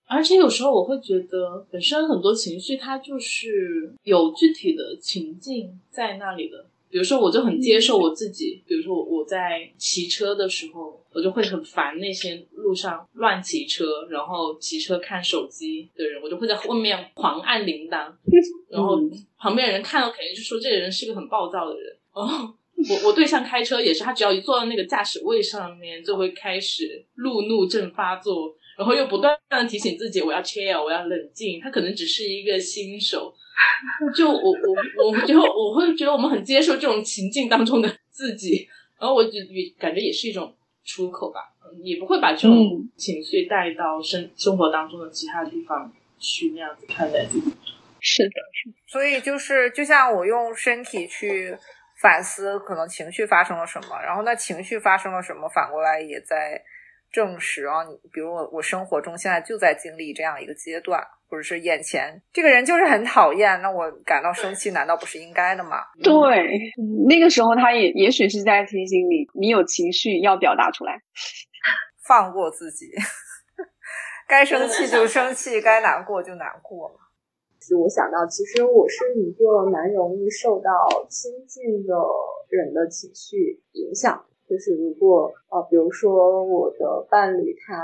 [0.07, 6.67] 而且有时候我会觉得，本身很多情绪它就是有具体的情境在那里的。
[6.95, 8.63] 比如说，我就很接受我自己。
[8.69, 18.13] 比如说，我我在骑车的时候，我就会很烦那些路上乱骑车，然后骑车看手机的人，我就会在后面狂按铃铛。
[18.71, 19.01] 然后
[19.37, 21.97] 旁边人看到，肯定就说这个人是个很暴躁的人。
[22.13, 22.55] 哦，
[22.89, 31.61] 我我对象开车也是，他只要一坐到那个驾驶位上面，就会开始路怒症发作，然后又不断的提醒自己我要 chill，我要冷静。
[31.61, 33.35] 他可能只是一个新手。
[34.17, 38.69] 就我我我觉得我会觉得我们很接受这种情境当中的自己，
[38.99, 39.31] 然后我就
[39.79, 40.53] 感觉也是一种
[40.85, 41.41] 出口吧，
[41.83, 47.53] 也不会把这种情绪带到生生活当中的其他地方去那样子看待自己。
[48.01, 48.71] 是的，是。
[48.87, 51.57] 所以就是就像我用身体去
[52.03, 56.61] 反思，可能情绪发生了什么，然后那情绪发生了什么，反过来也在
[57.15, 61.01] 证实啊，你比如我我生活中现在就在经历这样一个阶段。
[61.27, 65.79] 或者是眼前这个人就是很讨厌，那我感到生气，难道不是应该的吗？
[66.01, 66.71] 对，
[67.09, 71.03] 那个时候他也也许是在提醒你，你有情绪要表达出来，
[72.07, 72.87] 放过自己，
[74.29, 77.01] 该生气就生气，该难过就难过
[77.61, 80.71] 是我想到，其实我是一个蛮容易受到
[81.11, 81.95] 亲近的
[82.49, 84.25] 人的情绪影响。
[84.49, 87.75] 就是如果呃，比如说我的伴侣他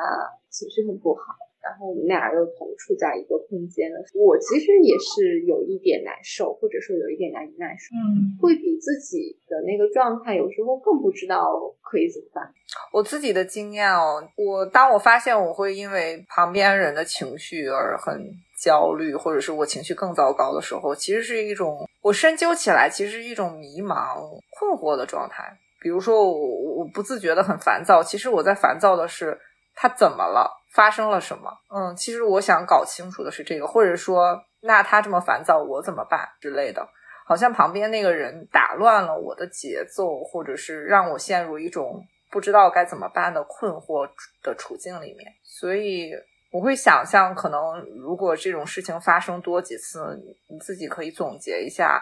[0.50, 1.22] 情绪很不好。
[1.62, 12.50] 然后我们俩又同处在一个空间的时候，我其实也是有一点难受，或者说有一点难以耐受，嗯，会比自己的那个状态有时候更不知道可以怎么办。
[12.94, 18.18] 我自己的经验哦，我当我发现我会因为旁边人的情绪而很
[18.58, 24.16] 焦虑，或者是我情绪更糟糕的时候，其实是一种我深究起来，其实是一种迷茫、
[24.58, 25.58] 困惑的状态。
[25.80, 29.40] 比如说，我我不自觉的很烦躁，其实我在烦躁的是
[29.74, 30.58] 他怎么了。
[30.72, 31.50] 发生了什么？
[31.74, 36.88] 嗯，其实我想搞清楚的是这个，或者说，那他这么烦躁，我怎么办之类的？
[37.26, 42.00] 好像旁边那个人打乱了我的节奏，或者是让我陷入一种
[42.30, 44.08] 不知道该怎么办的困惑
[44.44, 45.32] 的处境里面。
[45.42, 46.12] 所以
[46.52, 50.16] 我会想象，可能如果这种事情发生多几次，
[50.48, 52.00] 你自己可以总结一下，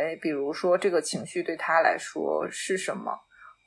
[0.00, 3.12] 哎，比如说这个情绪对他来说是什么，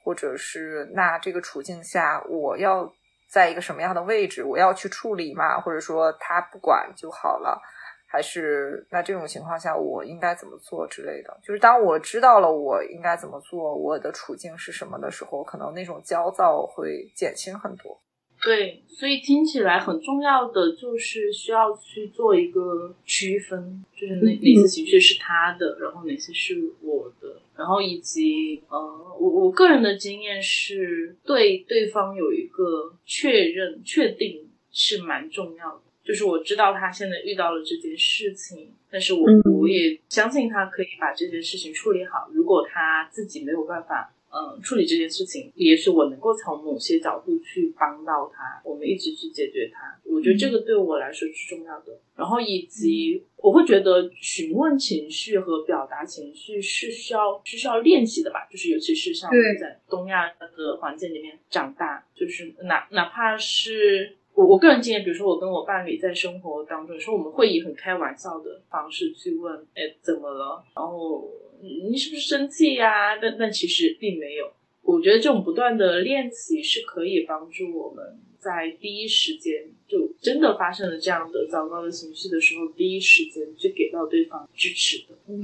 [0.03, 2.91] 或者是那这个处境下我要。
[3.29, 5.59] 在一个什么样的位置，我要去处理嘛？
[5.59, 7.59] 或者说他不管就好了，
[8.07, 11.35] 还是那这种情况下我应该怎么做之类的？
[11.41, 17.99] 就是当我知道了我应该怎么做，我的处境是什么的时候，可能那种焦躁会减轻很多。
[18.43, 27.41] 对，所以听起来很重要的就是需要去做一个区分，就是哪哪些情绪是他的，然后哪些是我的。
[27.55, 28.77] 然后以及呃，
[29.19, 35.81] 我我个人的经验是对对方有一个确认、确定是蛮重要的。
[36.03, 39.23] 就是我知道他现在遇到了这件事情，但是我
[39.53, 42.29] 我也相信他可以把这件事情处理好。
[42.33, 44.13] 如果他自己没有办法。
[44.35, 49.95] 嗯，处理这件事情，也许我能够从某些角度去帮到他，我们一起去解决它。
[50.03, 51.99] 我觉得这个对我来说是重要的。
[52.15, 59.29] 然后以及我会觉得询问情绪和表达情绪是需要是需要练习的吧，就是尤其是像
[59.59, 60.27] 在东亚
[60.57, 70.63] 的环境里面长大，就是哪哪怕是我我个人经验，比如说我跟我伴侣在生活当中，说我们会以很开玩笑的方式去问，哎，怎么了？
[70.75, 71.29] 然后。
[71.63, 73.17] 你是不是生气呀？
[73.21, 74.51] 但但其实并没有。
[74.81, 78.03] 我觉得这种不断的练习是可以帮助我们
[78.37, 85.15] 在第一时间就真的发生了这样的糟糕的情绪的时候，第一时间去给到对方支持的。
[85.27, 85.39] 嗯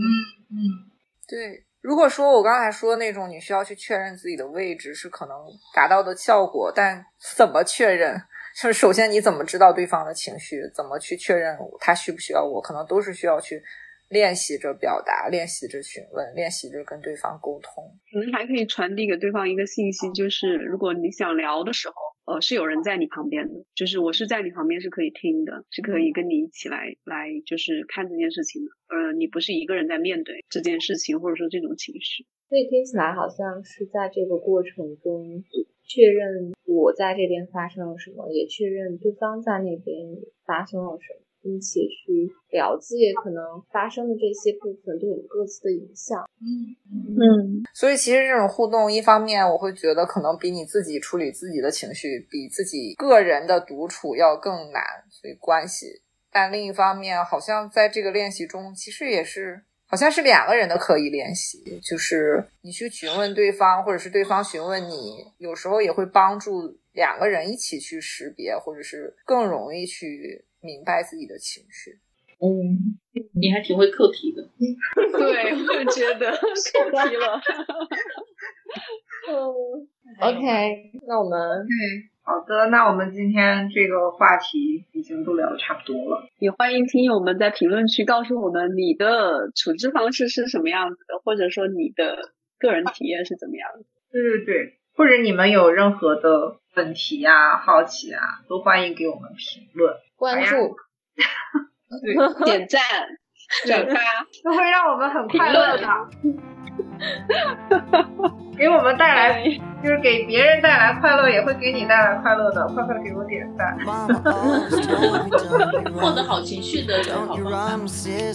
[0.52, 0.92] 嗯，
[1.26, 1.64] 对。
[1.82, 5.38] 如果说我刚才说那种你需要去确认自己的位置是可能
[5.74, 7.06] 达到的效果，但
[7.38, 8.22] 怎么确认？
[8.62, 10.70] 就是首先你怎么知道对方的情绪？
[10.76, 12.60] 怎么去确认他需不需要我？
[12.60, 13.64] 可能都是需要去。
[14.10, 21.96] 练习着表达，练习着询问，练习着跟对方沟通，可能还可以传递给对方一个信息，就是如果你想聊的时候，
[22.26, 35.44] 呃，是有人在你旁边的，就是我是在你旁边是可以听的，是可以跟你一起来来就是看这件事情的，呃，你不是一个人在面对这件事情或者说这种情绪，所以听起来好像是在这个过程中
[35.86, 41.29] 确认我在这边发生了什么，也确认对方在那边发生了什么。
[41.42, 46.20] 并且去了解可能发生的这些部分对我们各自的影响。
[46.42, 56.02] 嗯嗯，所以其实这种互动，一方面我会觉得可能比你自己处理自己的情绪，比自己个人的独处要更难，所以关系。
[56.32, 70.46] 但另一方面，好像在这个练习中，其实也是好像是两个人的刻意练习，就是你去询问对方，或者是对方询问你，有时候也会帮助两个人一起去识别，或者是更容易去。
[70.62, 72.00] 明白自己的情绪，
[72.40, 72.98] 嗯，
[73.34, 74.44] 你还挺会课题的，
[75.18, 77.42] 对，我觉得课题了。
[79.30, 79.36] 嗯
[80.22, 81.72] ，OK，那我们对，
[82.22, 93.86] 好的，那我们今天这个话题已经都聊的差不多了，也欢迎听友们在评论区告诉我们你的处置方式是什么样子的，或者说你的个人体验是怎么样的。
[94.12, 99.96] 对对对，或者你们有任何的问题啊、好奇啊，都欢迎给我们评论。
[100.20, 100.76] 关注，
[102.46, 102.82] 点赞，
[103.66, 103.96] 转发，
[104.44, 105.88] 都会让我们很快乐的，
[108.58, 109.44] 给我们带来，
[109.84, 112.68] 就是给别人带来快乐，也会给你带来快乐的。
[112.68, 113.76] 快快给我点赞，
[115.96, 117.16] 获得好情绪的人，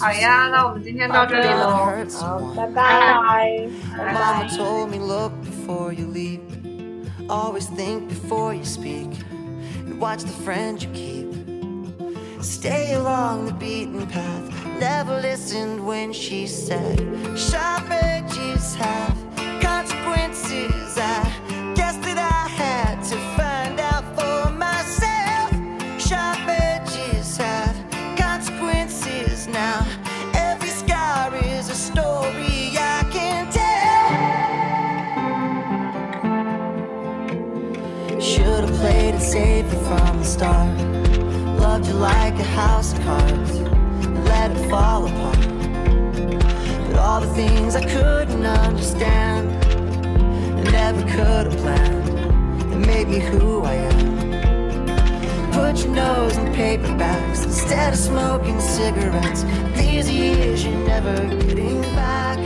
[0.01, 4.49] 好呀，那我们今天到这里喽，好，拜拜，拜拜。
[12.45, 14.51] Stay along the beaten path.
[14.79, 16.99] Never listened when she said,
[17.39, 19.17] Sharp edges have
[19.63, 20.99] consequences.
[20.99, 21.25] I
[21.75, 25.51] guess that I had to find out for myself.
[25.99, 27.75] Sharp edges have
[28.19, 29.87] consequences now.
[30.35, 34.11] Every scar is a story I can tell.
[38.21, 40.79] Should have played it safer from the start.
[41.59, 45.39] Loved your life house of cards, and let it fall apart.
[46.87, 52.07] But all the things I couldn't understand, and never could have planned,
[52.71, 55.53] that made me who I am.
[55.53, 59.45] Put your nose in paperbacks instead of smoking cigarettes.
[59.77, 62.39] These years you're never getting back.